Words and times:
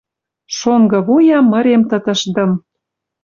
Шонгы 0.57 0.99
вуя 1.07 1.39
мырем 1.51 1.81
тытышдым. 1.89 2.51